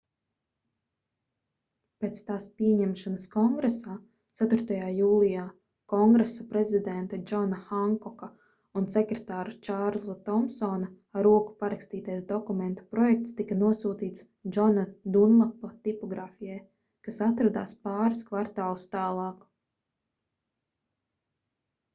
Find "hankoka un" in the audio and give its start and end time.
7.67-8.89